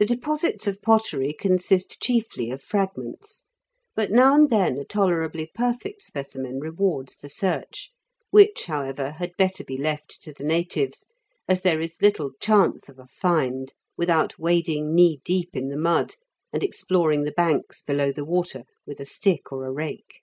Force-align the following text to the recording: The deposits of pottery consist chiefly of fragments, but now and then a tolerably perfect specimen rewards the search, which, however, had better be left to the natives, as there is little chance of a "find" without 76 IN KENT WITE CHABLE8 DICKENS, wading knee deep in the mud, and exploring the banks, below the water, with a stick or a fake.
The 0.00 0.04
deposits 0.04 0.66
of 0.66 0.82
pottery 0.82 1.32
consist 1.32 2.02
chiefly 2.02 2.50
of 2.50 2.60
fragments, 2.60 3.44
but 3.94 4.10
now 4.10 4.34
and 4.34 4.50
then 4.50 4.76
a 4.78 4.84
tolerably 4.84 5.48
perfect 5.54 6.02
specimen 6.02 6.58
rewards 6.58 7.16
the 7.16 7.28
search, 7.28 7.92
which, 8.30 8.64
however, 8.64 9.12
had 9.12 9.36
better 9.36 9.62
be 9.62 9.78
left 9.78 10.20
to 10.22 10.32
the 10.32 10.42
natives, 10.42 11.06
as 11.48 11.60
there 11.60 11.80
is 11.80 12.02
little 12.02 12.32
chance 12.40 12.88
of 12.88 12.98
a 12.98 13.06
"find" 13.06 13.74
without 13.96 14.32
76 14.32 14.32
IN 14.32 14.42
KENT 14.42 14.42
WITE 14.42 14.42
CHABLE8 14.42 14.64
DICKENS, 14.64 14.88
wading 14.88 14.94
knee 14.96 15.20
deep 15.24 15.50
in 15.54 15.68
the 15.68 15.76
mud, 15.76 16.14
and 16.52 16.64
exploring 16.64 17.22
the 17.22 17.30
banks, 17.30 17.80
below 17.80 18.10
the 18.10 18.24
water, 18.24 18.64
with 18.84 18.98
a 18.98 19.04
stick 19.04 19.52
or 19.52 19.68
a 19.70 19.72
fake. 19.86 20.22